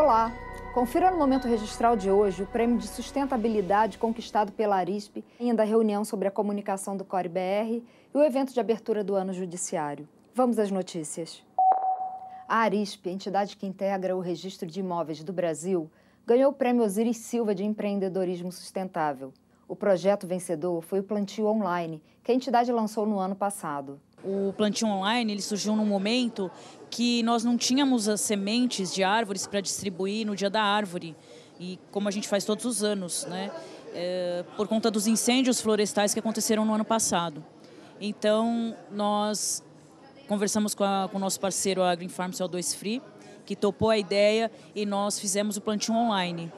[0.00, 0.32] Olá!
[0.72, 5.64] Confira no momento registral de hoje o prêmio de sustentabilidade conquistado pela Arisp em da
[5.64, 7.84] reunião sobre a comunicação do Core BR e
[8.14, 10.08] o evento de abertura do ano judiciário.
[10.32, 11.42] Vamos às notícias.
[12.46, 15.90] A Arisp, entidade que integra o Registro de Imóveis do Brasil,
[16.24, 19.32] ganhou o prêmio Osiris Silva de Empreendedorismo Sustentável.
[19.66, 24.00] O projeto vencedor foi o Plantio Online, que a entidade lançou no ano passado.
[24.24, 26.50] O plantio online ele surgiu num momento
[26.90, 31.14] que nós não tínhamos as sementes de árvores para distribuir no dia da árvore
[31.60, 33.50] e como a gente faz todos os anos, né?
[33.94, 37.44] É, por conta dos incêndios florestais que aconteceram no ano passado.
[38.00, 39.62] Então nós
[40.28, 43.02] conversamos com, a, com o nosso parceiro a Green Farm CO2 Free,
[43.46, 46.52] que topou a ideia e nós fizemos o plantio online.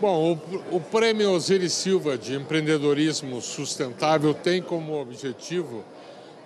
[0.00, 5.84] Bom, o, o Prêmio Osiris Silva de Empreendedorismo Sustentável tem como objetivo